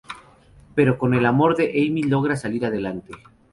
[0.73, 3.13] Pero con el amor de Amy logra salir adelante.